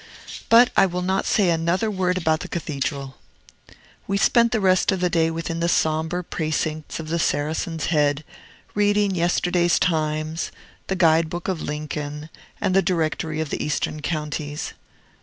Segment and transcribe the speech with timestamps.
[0.49, 3.17] But I will not say another word about the Cathedral.
[4.07, 8.23] We spent the rest of the day within the sombre precincts of the Saracen's Head,
[8.73, 10.51] reading yesterday's "Times,"
[10.87, 14.73] "The Guide Book of Lincoln," and "The Directory of the Eastern Counties."